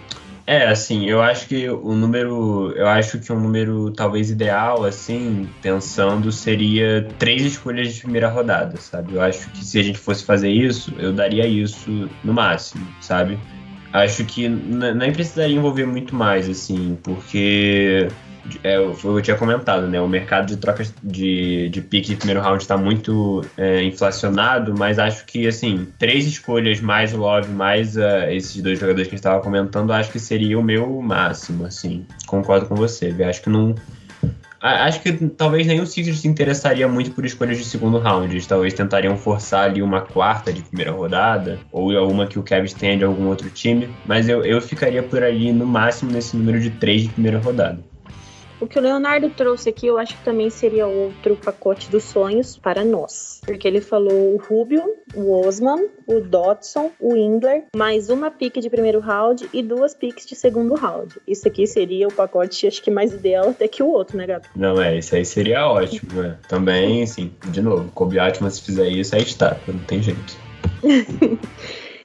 [0.45, 2.73] É, assim, eu acho que o número.
[2.75, 8.77] Eu acho que um número talvez ideal, assim, pensando, seria três escolhas de primeira rodada,
[8.77, 9.13] sabe?
[9.13, 13.39] Eu acho que se a gente fosse fazer isso, eu daria isso no máximo, sabe?
[13.93, 18.07] Acho que nem precisaria envolver muito mais, assim, porque
[18.63, 19.99] é, eu tinha comentado, né?
[20.01, 24.99] O mercado de trocas de, de pique de primeiro round está muito é, inflacionado, mas
[24.99, 29.17] acho que, assim, três escolhas mais o Love, mais uh, esses dois jogadores que a
[29.17, 32.05] gente estava comentando, acho que seria o meu máximo, assim.
[32.25, 33.29] Concordo com você, viu?
[33.29, 33.75] Acho que não.
[34.61, 38.31] Acho que talvez o Sixers se interessaria muito por escolhas de segundo round.
[38.31, 42.71] Eles talvez tentariam forçar ali uma quarta de primeira rodada, ou alguma que o Cavs
[42.71, 43.89] tenha de algum outro time.
[44.05, 47.90] Mas eu, eu ficaria por ali no máximo nesse número de três de primeira rodada.
[48.61, 52.55] O que o Leonardo trouxe aqui, eu acho que também seria outro pacote dos sonhos
[52.55, 53.41] para nós.
[53.43, 54.83] Porque ele falou o Rubio,
[55.15, 60.27] o Osman, o Dodson, o Ingler, mais uma pique de primeiro round e duas piques
[60.27, 61.15] de segundo round.
[61.27, 64.45] Isso aqui seria o pacote, acho que mais ideal até que o outro, né, Gabi?
[64.55, 66.37] Não, é, isso aí seria ótimo, né?
[66.47, 70.37] Também, assim, de novo, Kobe Atman, se fizer isso, aí está, não tem jeito.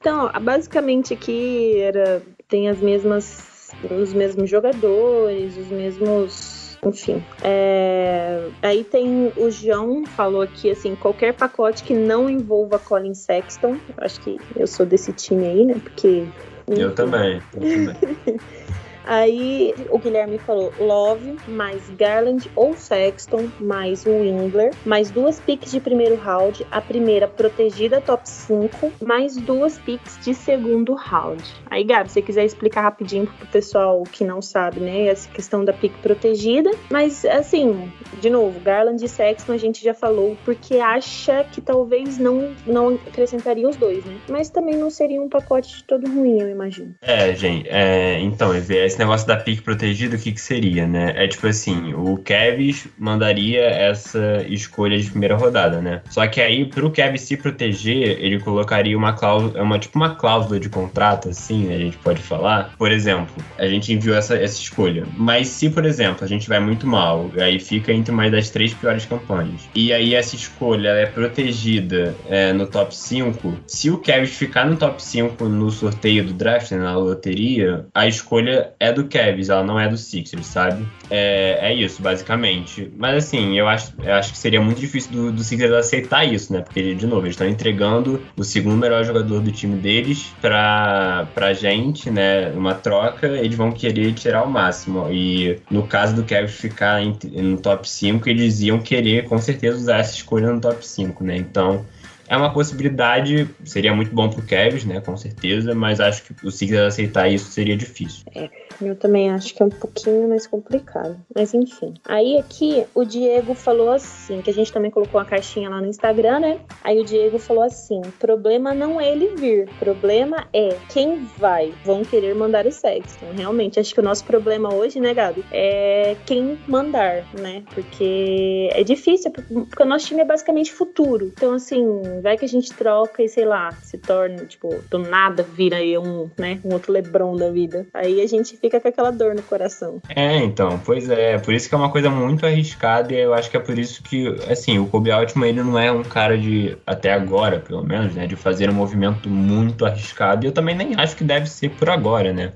[0.01, 3.56] então, basicamente aqui era tem as mesmas
[3.91, 7.23] os mesmos jogadores, os mesmos enfim.
[7.43, 8.47] É...
[8.61, 13.77] Aí tem o João falou aqui assim, qualquer pacote que não envolva Colin Sexton.
[13.97, 15.75] Acho que eu sou desse time aí, né?
[15.83, 16.25] Porque.
[16.67, 17.41] Eu também.
[17.53, 18.39] Eu também.
[19.07, 25.79] Aí o Guilherme falou Love, mais Garland ou Sexton, mais Wingler, mais duas picks de
[25.79, 31.43] primeiro round, a primeira protegida top 5, mais duas picks de segundo round.
[31.69, 35.63] Aí, Gabi, se você quiser explicar rapidinho pro pessoal que não sabe, né, essa questão
[35.63, 36.69] da pick protegida.
[36.91, 42.17] Mas, assim, de novo, Garland e Sexton a gente já falou porque acha que talvez
[42.17, 44.17] não, não acrescentaria os dois, né?
[44.29, 46.95] Mas também não seria um pacote todo ruim, eu imagino.
[47.01, 51.13] É, gente, é, então, esse esse negócio da pique protegida, o que que seria, né?
[51.15, 56.01] É tipo assim, o Kevs mandaria essa escolha de primeira rodada, né?
[56.09, 60.59] Só que aí, pro Kevs se proteger, ele colocaria uma cláusula, uma, tipo uma cláusula
[60.59, 62.73] de contrato, assim, a gente pode falar.
[62.77, 65.05] Por exemplo, a gente enviou essa, essa escolha.
[65.15, 68.73] Mas se, por exemplo, a gente vai muito mal, aí fica entre uma das três
[68.73, 74.35] piores campanhas, e aí essa escolha é protegida é, no top 5, se o Kevs
[74.35, 78.93] ficar no top 5 no sorteio do draft, né, na loteria, a escolha é é
[78.93, 80.85] do Cavs, ela não é do Sixers, sabe?
[81.09, 82.91] É, é isso, basicamente.
[82.97, 86.51] Mas assim, eu acho, eu acho que seria muito difícil do, do Sixers aceitar isso,
[86.53, 86.61] né?
[86.61, 91.53] Porque, de novo, eles estão entregando o segundo melhor jogador do time deles pra, pra
[91.53, 92.49] gente, né?
[92.51, 95.07] Uma troca, eles vão querer tirar o máximo.
[95.11, 99.77] E no caso do Cavs ficar em, no top 5, eles iam querer com certeza
[99.77, 101.37] usar essa escolha no top 5, né?
[101.37, 101.85] Então
[102.27, 106.51] é uma possibilidade, seria muito bom pro Cavs, né, com certeza, mas acho que o
[106.51, 108.23] Sixers aceitar isso seria difícil.
[108.35, 108.49] É,
[108.81, 111.93] eu também acho que é um pouquinho mais complicado, mas enfim.
[112.05, 115.87] Aí aqui o Diego falou assim, que a gente também colocou uma caixinha lá no
[115.87, 116.59] Instagram, né?
[116.83, 121.73] Aí o Diego falou assim: problema não é ele vir, problema é quem vai.
[121.83, 123.17] Vão querer mandar o sexo.
[123.17, 127.63] Então, realmente, acho que o nosso problema hoje, né, Gabi, é quem mandar, né?
[127.73, 131.31] Porque é difícil, porque o nosso time é basicamente futuro.
[131.35, 131.85] Então, assim,
[132.21, 135.97] vai que a gente troca e sei lá, se torna, tipo, do nada vira aí
[135.97, 137.87] um, né, um outro Lebron da vida.
[137.93, 140.01] Aí a gente fica com aquela dor no coração.
[140.09, 143.49] É, então, pois é, por isso que é uma coisa muito arriscada e eu acho
[143.49, 146.77] que é por isso que, assim, o Kobe Altman, ele não é um cara de,
[146.85, 150.93] até agora, pelo menos, né, de fazer um movimento muito arriscado e eu também nem
[150.95, 152.51] acho que deve ser por agora, né.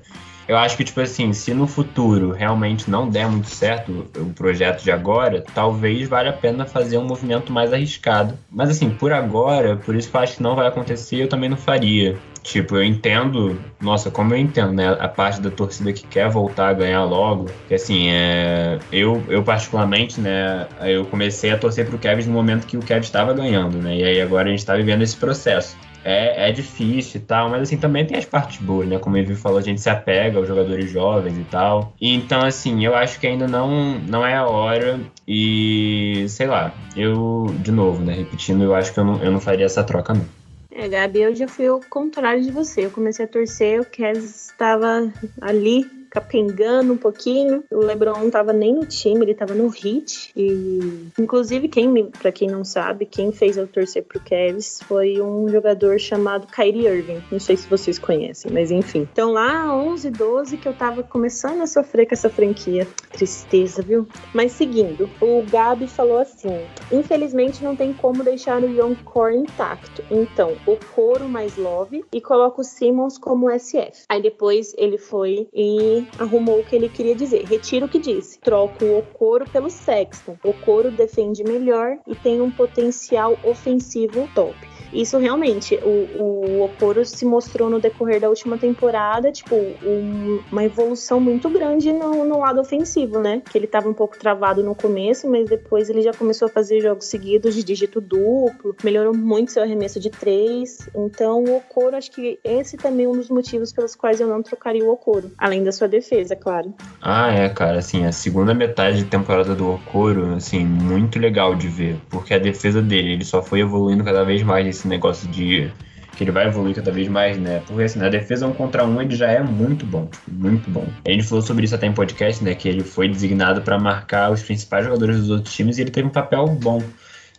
[0.47, 4.83] Eu acho que, tipo assim, se no futuro realmente não der muito certo o projeto
[4.83, 8.37] de agora, talvez valha a pena fazer um movimento mais arriscado.
[8.51, 11.49] Mas, assim, por agora, por isso que eu acho que não vai acontecer, eu também
[11.49, 12.17] não faria.
[12.43, 14.89] Tipo, eu entendo, nossa, como eu entendo, né?
[14.99, 17.45] A parte da torcida que quer voltar a ganhar logo.
[17.67, 20.67] Que assim, é, eu, eu particularmente, né?
[20.81, 23.95] Eu comecei a torcer pro Kevin no momento que o Kevin estava ganhando, né?
[23.97, 25.77] E aí agora a gente tá vivendo esse processo.
[26.03, 28.97] é, é difícil e tal, mas assim, também tem as partes boas, né?
[28.99, 31.93] Como o Evil falou, a gente se apega aos jogadores jovens e tal.
[32.01, 37.45] Então, assim, eu acho que ainda não, não é a hora e, sei lá, eu,
[37.59, 40.25] de novo, né, repetindo, eu acho que eu não, eu não faria essa troca, não.
[40.71, 42.85] É, Gabi, eu já fui o contrário de você.
[42.85, 47.63] Eu comecei a torcer, o Kes estava ali capengando um pouquinho.
[47.71, 50.31] O LeBron não tava nem no time, ele tava no Heat.
[50.35, 55.47] E inclusive quem, para quem não sabe, quem fez eu torcer pro Cavs foi um
[55.47, 57.23] jogador chamado Kyrie Irving.
[57.31, 59.07] Não sei se vocês conhecem, mas enfim.
[59.11, 62.85] Então lá 11, 12 que eu tava começando a sofrer com essa franquia.
[63.13, 64.05] Tristeza, viu?
[64.33, 66.59] Mas seguindo, o Gabi falou assim:
[66.91, 70.03] "Infelizmente não tem como deixar o Young Core intacto.
[70.11, 74.03] Então, o Coro mais Love e coloca o Simmons como SF".
[74.09, 77.45] Aí depois ele foi e arrumou o que ele queria dizer.
[77.45, 78.39] Retira o que disse.
[78.39, 80.37] Troca o Okoro pelo Sexton.
[80.43, 84.55] O Okoro defende melhor e tem um potencial ofensivo top.
[84.93, 86.71] Isso realmente, o, o
[87.05, 92.39] se mostrou no decorrer da última temporada, tipo, um, uma evolução muito grande no, no,
[92.39, 93.41] lado ofensivo, né?
[93.49, 96.81] Que ele tava um pouco travado no começo, mas depois ele já começou a fazer
[96.81, 100.89] jogos seguidos de dígito duplo, melhorou muito seu arremesso de três.
[100.95, 104.41] Então, o Okoro, acho que esse também é um dos motivos pelos quais eu não
[104.41, 106.73] trocaria o Okoro, além da sua defesa, claro.
[107.01, 111.67] Ah, é, cara, assim, a segunda metade de temporada do Okoro, assim, muito legal de
[111.67, 115.71] ver, porque a defesa dele, ele só foi evoluindo cada vez mais esse negócio de
[116.15, 117.61] que ele vai evoluir cada vez mais, né?
[117.65, 120.85] Porque assim, na defesa um contra um ele já é muito bom, tipo, muito bom.
[121.05, 122.53] A gente falou sobre isso até em podcast, né?
[122.53, 126.07] Que ele foi designado para marcar os principais jogadores dos outros times e ele teve
[126.07, 126.81] um papel bom.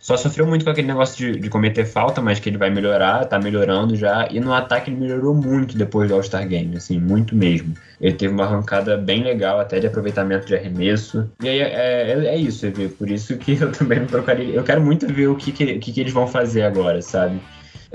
[0.03, 3.23] Só sofreu muito com aquele negócio de, de, cometer falta, mas que ele vai melhorar,
[3.23, 4.27] tá melhorando já.
[4.29, 7.73] E no ataque ele melhorou muito depois do All-Star Game, assim, muito mesmo.
[8.01, 11.31] Ele teve uma arrancada bem legal, até de aproveitamento de arremesso.
[11.41, 12.89] E aí é, é, é isso, vê.
[12.89, 14.53] Por isso que eu também não trocaria.
[14.53, 17.39] Eu quero muito ver o que, que, que, que eles vão fazer agora, sabe?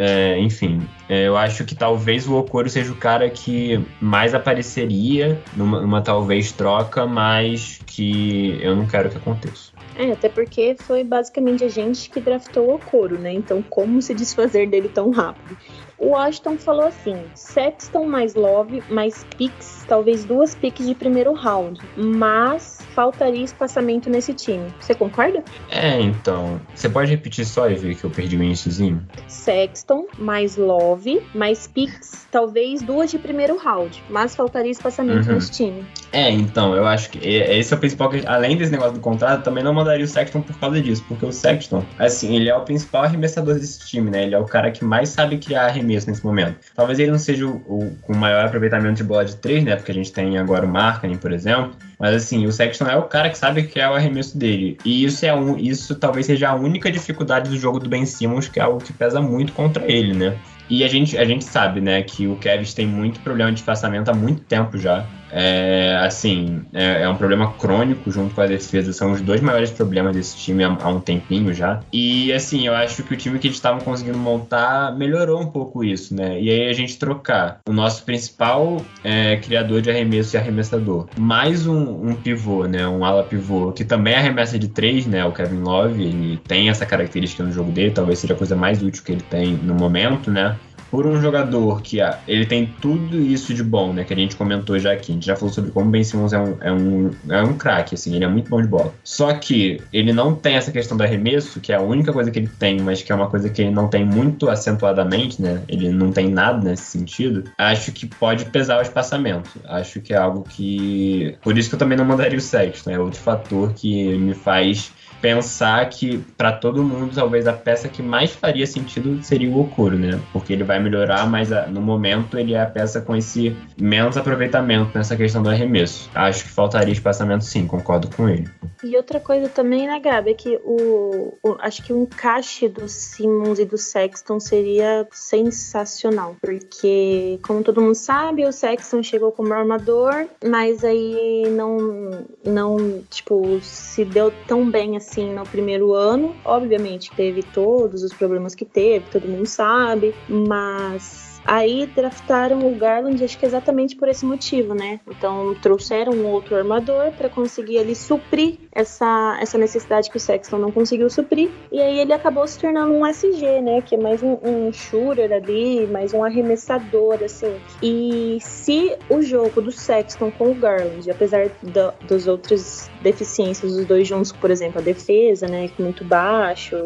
[0.00, 5.42] É, enfim, é, eu acho que talvez o Okoro seja o cara que mais apareceria
[5.56, 9.72] numa, numa talvez troca, mas que eu não quero que aconteça.
[9.96, 13.32] É, até porque foi basicamente a gente que draftou o Coro, né?
[13.32, 15.58] Então, como se desfazer dele tão rápido?
[15.98, 21.80] O Washington falou assim: Sexton mais Love, mais picks, talvez duas picks de primeiro round,
[21.96, 24.74] mas faltaria espaçamento nesse time.
[24.80, 25.44] Você concorda?
[25.70, 26.60] É, então.
[26.74, 29.06] Você pode repetir só e ver que eu perdi o iníciozinho?
[29.28, 35.34] Sexton mais Love, mais picks, talvez duas de primeiro round, mas faltaria espaçamento uhum.
[35.36, 35.86] nesse time.
[36.12, 38.10] É, então, eu acho que esse é o principal.
[38.26, 41.30] Além desse negócio do contrato, também não mandaria o Sexton por causa disso, porque o
[41.30, 44.24] Sexton, assim, ele é o principal arremessador desse time, né?
[44.24, 46.56] Ele é o cara que mais sabe criar arremesso nesse momento.
[46.74, 49.76] Talvez ele não seja o, o com maior aproveitamento de bola de três, né?
[49.76, 51.76] Porque a gente tem agora o Markkinen, por exemplo.
[51.98, 54.78] Mas assim, o Sexton é o cara que sabe que é o arremesso dele.
[54.84, 58.48] E isso é um, isso talvez seja a única dificuldade do jogo do Ben Simmons,
[58.48, 60.38] que é algo que pesa muito contra ele, né?
[60.70, 64.10] E a gente, a gente sabe, né, que o Kevin tem muito problema de espaçamento
[64.10, 65.06] há muito tempo já.
[65.30, 68.92] É, assim, é, é, um problema crônico junto com a defesa.
[68.92, 71.80] São os dois maiores problemas desse time há, há um tempinho já.
[71.92, 75.84] E, assim, eu acho que o time que eles estavam conseguindo montar melhorou um pouco
[75.84, 76.40] isso, né?
[76.40, 81.66] E aí a gente trocar o nosso principal é, criador de arremesso e arremessador, mais
[81.66, 82.86] um, um, pivô, né?
[82.86, 85.24] Um ala pivô, que também arremessa de três, né?
[85.24, 88.82] O Kevin Love, ele tem essa característica no jogo dele, talvez seja a coisa mais
[88.82, 90.56] útil que ele tem no momento, né?
[90.90, 94.04] Por um jogador que ah, ele tem tudo isso de bom, né?
[94.04, 95.12] Que a gente comentou já aqui.
[95.12, 97.54] A gente já falou sobre como o Ben Simmons é um, é um, é um
[97.54, 98.94] craque, assim, ele é muito bom de bola.
[99.04, 102.38] Só que ele não tem essa questão do arremesso, que é a única coisa que
[102.38, 105.62] ele tem, mas que é uma coisa que ele não tem muito acentuadamente, né?
[105.68, 107.44] Ele não tem nada nesse sentido.
[107.58, 109.60] Acho que pode pesar o espaçamento.
[109.66, 111.36] Acho que é algo que.
[111.42, 112.90] Por isso que eu também não mandaria o Sexton.
[112.90, 118.02] É outro fator que me faz pensar que para todo mundo talvez a peça que
[118.02, 120.20] mais faria sentido seria o Okuro, né?
[120.32, 124.16] Porque ele vai melhorar, mas ah, no momento ele é a peça com esse menos
[124.16, 126.10] aproveitamento nessa questão do arremesso.
[126.14, 128.48] Acho que faltaria espaçamento sim, concordo com ele.
[128.82, 132.88] E outra coisa também, né, Gabi, é que o, o acho que o encaixe do
[132.88, 139.52] Simmons e do Sexton seria sensacional, porque como todo mundo sabe, o Sexton chegou como
[139.52, 146.36] armador, mas aí não não, tipo, se deu tão bem assim assim no primeiro ano.
[146.44, 153.22] Obviamente teve todos os problemas que teve, todo mundo sabe, mas Aí draftaram o Garland,
[153.22, 155.00] acho que exatamente por esse motivo, né?
[155.08, 160.58] Então trouxeram um outro armador para conseguir ali suprir essa, essa necessidade que o Sexton
[160.58, 161.50] não conseguiu suprir.
[161.72, 163.80] E aí ele acabou se tornando um SG, né?
[163.82, 167.56] Que é mais um, um shooter ali, mais um arremessador, assim.
[167.82, 173.86] E se o jogo do Sexton com o Garland, apesar do, dos outros deficiências dos
[173.86, 176.76] dois juntos, por exemplo, a defesa, né, que é muito baixo,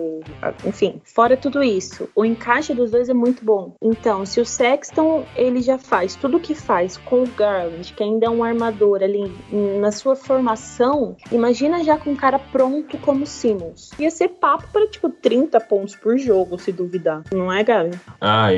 [0.65, 3.75] enfim, fora tudo isso, o encaixe dos dois é muito bom.
[3.83, 8.03] Então, se o Sexton ele já faz tudo o que faz com o Garland, que
[8.03, 9.33] ainda é um armador ali
[9.81, 13.91] na sua formação, imagina já com um cara pronto como Simmons.
[13.99, 17.23] Ia ser papo para tipo 30 pontos por jogo, se duvidar.
[17.33, 17.99] Não é, Gabi?
[18.21, 18.49] Ah,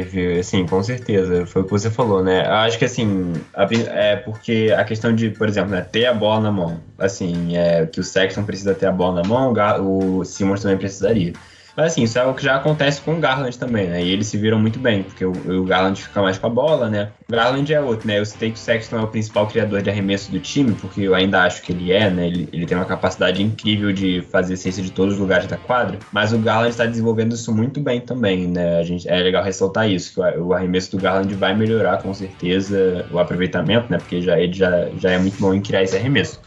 [0.41, 1.47] assim, com certeza.
[1.47, 2.47] Foi o que você falou, né?
[2.47, 6.51] Acho que assim, é porque a questão de, por exemplo, né, ter a bola na
[6.51, 9.53] mão, assim, é que o Sexton precisa ter a bola na mão,
[9.83, 11.35] o Simmons também precisaria.
[11.77, 14.03] Mas assim, isso é algo que já acontece com o Garland também, né?
[14.03, 16.89] E eles se viram muito bem, porque o, o Garland fica mais com a bola,
[16.89, 17.11] né?
[17.29, 18.19] O Garland é outro, né?
[18.19, 21.15] Eu citei que o Sexton é o principal criador de arremesso do time, porque eu
[21.15, 22.27] ainda acho que ele é, né?
[22.27, 25.99] Ele, ele tem uma capacidade incrível de fazer ciência de todos os lugares da quadra.
[26.13, 28.79] Mas o Garland está desenvolvendo isso muito bem também, né?
[28.79, 32.15] A gente, é legal ressaltar isso, que o, o arremesso do Garland vai melhorar com
[32.15, 33.99] certeza o aproveitamento, né?
[33.99, 36.41] Porque já, ele já, já é muito bom em criar esse arremesso.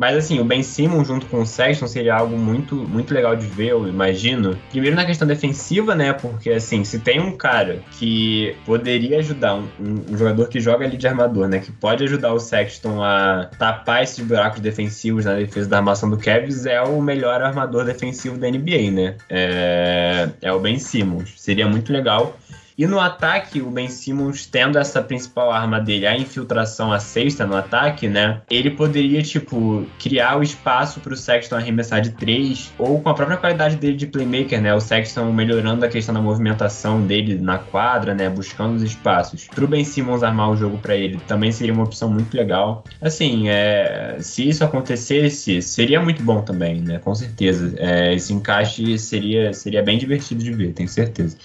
[0.00, 3.46] Mas assim, o Ben Simmons junto com o Sexton seria algo muito, muito legal de
[3.46, 4.56] ver, eu imagino.
[4.70, 6.14] Primeiro na questão defensiva, né?
[6.14, 9.66] Porque assim, se tem um cara que poderia ajudar, um,
[10.08, 11.58] um jogador que joga ali de armador, né?
[11.58, 16.16] Que pode ajudar o Sexton a tapar esses buracos defensivos na defesa da armação do
[16.16, 19.16] Cavs, é o melhor armador defensivo da NBA, né?
[19.28, 21.34] É, é o Ben Simmons.
[21.36, 22.38] Seria muito legal.
[22.80, 27.46] E no ataque, o Ben Simmons tendo essa principal arma dele, a infiltração, a sexta
[27.46, 28.40] no ataque, né?
[28.50, 33.12] Ele poderia, tipo, criar o espaço para o Sexton arremessar de três, ou com a
[33.12, 34.72] própria qualidade dele de playmaker, né?
[34.74, 38.30] O Sexton melhorando a questão da movimentação dele na quadra, né?
[38.30, 39.46] Buscando os espaços.
[39.54, 42.82] Para o Ben Simmons armar o jogo para ele também seria uma opção muito legal.
[42.98, 46.98] Assim, é, se isso acontecesse, seria muito bom também, né?
[46.98, 47.74] Com certeza.
[47.76, 51.36] É, esse encaixe seria, seria bem divertido de ver, tenho certeza.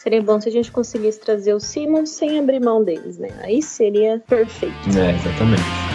[0.00, 3.28] Seria bom se a gente conseguisse trazer o Simmons sem abrir mão deles, né?
[3.42, 4.74] Aí seria perfeito.
[4.98, 5.89] É, exatamente.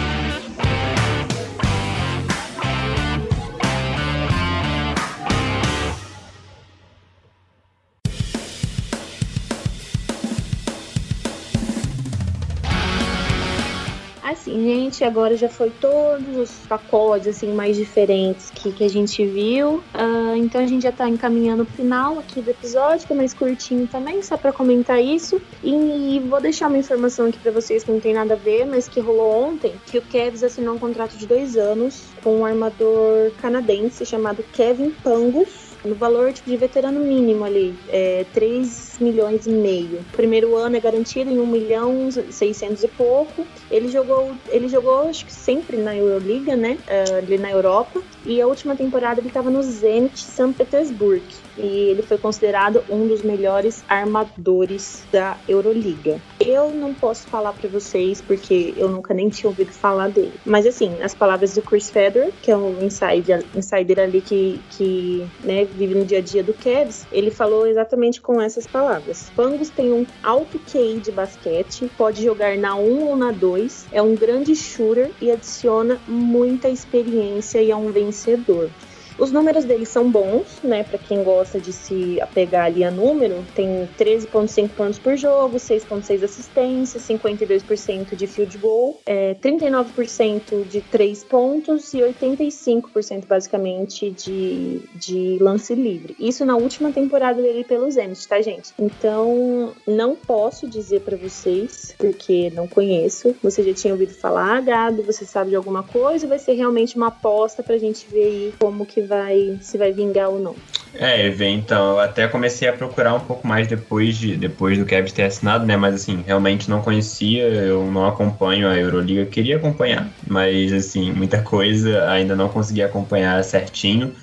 [14.28, 19.24] Assim, gente, agora já foi todos os pacotes assim mais diferentes que, que a gente
[19.24, 19.76] viu.
[19.94, 23.32] Uh, então a gente já tá encaminhando o final aqui do episódio, que é mais
[23.32, 25.40] curtinho também, só para comentar isso.
[25.62, 28.88] E vou deixar uma informação aqui para vocês que não tem nada a ver, mas
[28.88, 33.30] que rolou ontem, que o Cavs assinou um contrato de dois anos com um armador
[33.40, 39.50] canadense chamado Kevin Pangos no valor tipo, de veterano mínimo ali, é, 3 milhões e
[39.50, 40.00] meio.
[40.00, 43.46] O primeiro ano é garantido em 1 milhão 600 e pouco.
[43.70, 46.78] Ele jogou, ele jogou acho que sempre na Euroliga, né?
[46.86, 48.02] Uh, ali na Europa.
[48.24, 51.26] E a última temporada ele estava no Zenit São Petersburgo
[51.56, 56.20] e ele foi considerado um dos melhores armadores da Euroliga.
[56.40, 60.34] Eu não posso falar para vocês porque eu nunca nem tinha ouvido falar dele.
[60.44, 65.26] Mas assim, as palavras do Chris Federer, que é um insider, insider ali que, que
[65.42, 68.85] né, vive no dia a dia do Cavs, ele falou exatamente com essas palavras.
[69.34, 74.00] Pangos tem um alto QI de basquete, pode jogar na 1 ou na 2, é
[74.00, 78.70] um grande shooter e adiciona muita experiência e é um vencedor.
[79.18, 80.82] Os números dele são bons, né?
[80.82, 86.22] Para quem gosta de se apegar ali a número, tem 13,5 pontos por jogo, 6,6
[86.22, 95.38] assistências, 52% de field goal, é, 39% de 3 pontos e 85% basicamente de, de
[95.40, 96.14] lance livre.
[96.18, 98.72] Isso na última temporada dele pelo Zenit, tá, gente?
[98.78, 103.34] Então, não posso dizer para vocês, porque não conheço.
[103.42, 106.26] Você já tinha ouvido falar, Gado, você sabe de alguma coisa?
[106.26, 110.28] Vai ser realmente uma aposta pra gente ver aí como que vai se vai vingar
[110.28, 110.54] ou não.
[110.98, 115.12] É, então, eu até comecei a procurar um pouco mais depois de depois do Cavs
[115.12, 115.76] ter assinado, né?
[115.76, 121.42] Mas assim, realmente não conhecia, eu não acompanho a Euroliga, queria acompanhar, mas assim, muita
[121.42, 124.14] coisa ainda não consegui acompanhar certinho.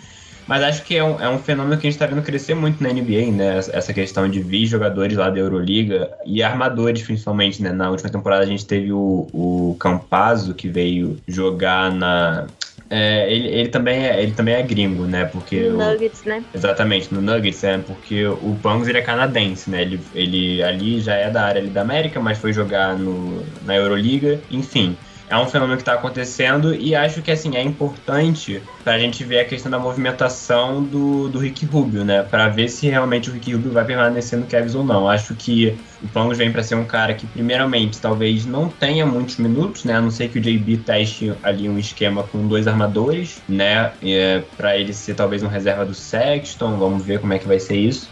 [0.46, 2.84] Mas acho que é um, é um fenômeno que a gente está vendo crescer muito
[2.84, 3.60] na NBA, né?
[3.72, 7.72] Essa questão de vir jogadores lá da Euroliga e armadores, principalmente, né?
[7.72, 12.48] Na última temporada a gente teve o, o Campazzo, que veio jogar na,
[12.96, 15.26] é, ele, ele, também é, ele também é gringo, né?
[15.26, 16.44] Porque no o, Nuggets, né?
[16.54, 19.82] Exatamente, no Nuggets, é, porque o Pangos ele é canadense, né?
[19.82, 23.76] Ele, ele ali já é da área ali da América, mas foi jogar no, na
[23.76, 24.96] Euroliga, enfim
[25.34, 29.24] é um fenômeno que está acontecendo e acho que assim é importante para a gente
[29.24, 32.22] ver a questão da movimentação do, do Rick Rubio, né?
[32.22, 35.10] Para ver se realmente o Rick Rubio vai permanecer no Cavs ou não.
[35.10, 39.38] Acho que o Pangos vem para ser um cara que, primeiramente, talvez não tenha muitos
[39.38, 39.96] minutos, né?
[39.96, 43.92] A não ser que o JB teste ali um esquema com dois armadores, né?
[44.04, 46.78] É, para ele ser talvez um reserva do Sexton.
[46.78, 48.08] Vamos ver como é que vai ser isso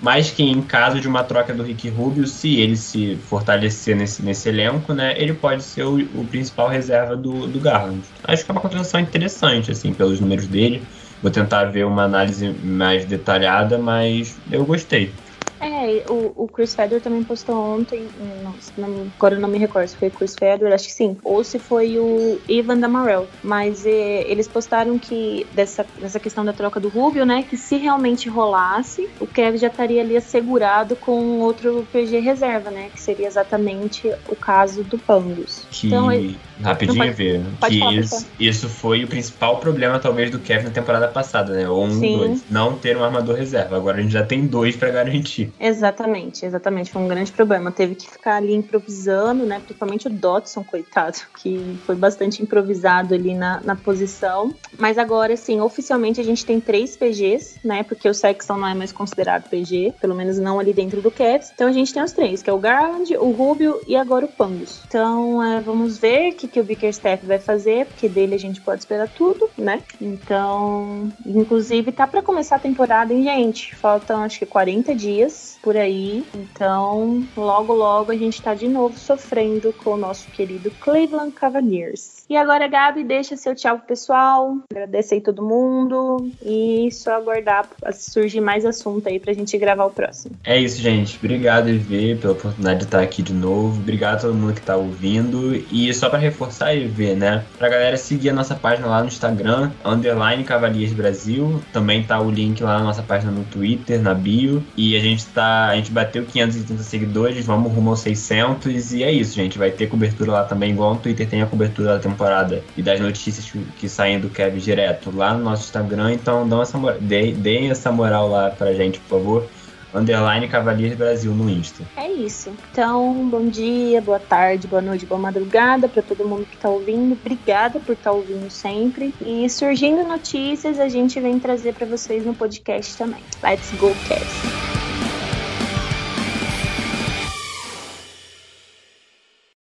[0.00, 4.22] mas que em caso de uma troca do Rick Rubio, se ele se fortalecer nesse,
[4.22, 8.02] nesse elenco, né, ele pode ser o, o principal reserva do, do Garland.
[8.24, 10.82] Acho que é uma contratação interessante, assim, pelos números dele.
[11.22, 15.12] Vou tentar ver uma análise mais detalhada, mas eu gostei.
[15.60, 19.88] É, o, o Chris Fedor também postou ontem, não, não, agora eu não me recordo
[19.88, 23.86] se foi o Chris Fedor, acho que sim, ou se foi o Ivan Damarel, mas
[23.86, 28.28] é, eles postaram que dessa, dessa questão da troca do Rubio, né, que se realmente
[28.28, 34.10] rolasse, o Kevin já estaria ali assegurado com outro PG reserva, né, que seria exatamente
[34.28, 35.66] o caso do Pangos.
[35.70, 40.38] Que, então, ele, rapidinho ver, que falar, isso, isso, foi o principal problema talvez do
[40.38, 42.18] Kevin na temporada passada, né, ou um, sim.
[42.18, 45.52] dois, não ter um armador reserva, agora a gente já tem dois para garantir.
[45.58, 46.90] Exatamente, exatamente.
[46.90, 47.70] Foi um grande problema.
[47.70, 49.60] Teve que ficar ali improvisando, né?
[49.60, 54.54] Principalmente o Dotson, coitado, que foi bastante improvisado ali na, na posição.
[54.78, 57.82] Mas agora, sim, oficialmente a gente tem três PGs, né?
[57.82, 61.50] Porque o Sexton não é mais considerado PG, pelo menos não ali dentro do Cavs.
[61.54, 64.28] Então a gente tem os três, que é o Garland, o Rubio e agora o
[64.28, 64.80] Pangos.
[64.86, 68.60] Então é, vamos ver o que, que o Bickerstaff vai fazer, porque dele a gente
[68.60, 69.82] pode esperar tudo, né?
[70.00, 73.74] Então, inclusive, tá para começar a temporada, hein, gente?
[73.74, 76.24] Faltam acho que 40 dias por aí.
[76.34, 82.24] Então, logo, logo a gente tá de novo sofrendo com o nosso querido Cleveland Cavaliers.
[82.28, 84.56] E agora, Gabi, deixa seu tchau pro pessoal.
[84.70, 86.28] Agradecer aí todo mundo.
[86.44, 90.34] E só aguardar surgir mais assunto aí pra gente gravar o próximo.
[90.42, 91.16] É isso, gente.
[91.18, 93.80] Obrigado, EV, pela oportunidade de estar aqui de novo.
[93.80, 95.54] Obrigado a todo mundo que tá ouvindo.
[95.70, 97.44] E só para reforçar, EV, né?
[97.58, 101.62] Pra galera seguir a nossa página lá no Instagram, underline Cavaliers Brasil.
[101.72, 104.64] Também tá o link lá na nossa página no Twitter, na bio.
[104.76, 105.68] E a gente tá.
[105.68, 108.92] A gente bateu 530 seguidores, vamos rumo aos 600.
[108.94, 109.56] E é isso, gente.
[109.56, 112.82] Vai ter cobertura lá também, igual no Twitter tem a cobertura da temporada temporada e
[112.82, 116.14] das notícias que saem do Kevin direto lá no nosso Instagram.
[116.14, 119.46] Então dão essa, deem essa moral lá pra gente, por favor.
[119.94, 121.82] Underline Cavaliers Brasil no Insta.
[121.96, 122.52] É isso.
[122.70, 127.12] Então, bom dia, boa tarde, boa noite, boa madrugada para todo mundo que tá ouvindo.
[127.12, 129.14] Obrigada por estar tá ouvindo sempre.
[129.20, 133.22] E surgindo notícias, a gente vem trazer para vocês no podcast também.
[133.42, 134.75] Let's go, Cast!